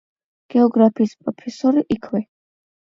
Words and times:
გეოგრაფიის 0.53 1.15
პროფესორი 1.21 1.89
იქვე. 1.99 2.27